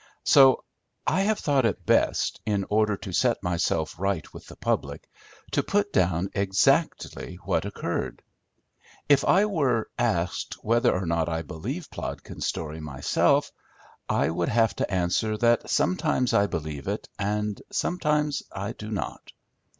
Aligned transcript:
So 0.23 0.63
I 1.05 1.21
have 1.21 1.37
thought 1.37 1.63
it 1.63 1.85
best, 1.85 2.41
in 2.43 2.65
order 2.71 2.97
to 2.97 3.13
set 3.13 3.43
myself 3.43 3.99
right 3.99 4.33
with 4.33 4.47
the 4.47 4.55
public, 4.55 5.07
to 5.51 5.61
put 5.61 5.93
down 5.93 6.31
exactly 6.33 7.35
what 7.43 7.65
occurred. 7.65 8.23
If 9.07 9.23
I 9.23 9.45
were 9.45 9.91
asked 9.99 10.55
whether 10.63 10.91
or 10.91 11.05
not 11.05 11.29
I 11.29 11.43
believe 11.43 11.91
Plodkins' 11.91 12.47
story 12.47 12.79
myself, 12.79 13.51
I 14.09 14.31
would 14.31 14.49
have 14.49 14.75
to 14.77 14.91
answer 14.91 15.37
that 15.37 15.69
sometimes 15.69 16.33
I 16.33 16.47
believe 16.47 16.87
it, 16.87 17.07
and 17.19 17.61
sometimes 17.71 18.41
I 18.51 18.71
do 18.73 18.89
not. 18.89 19.31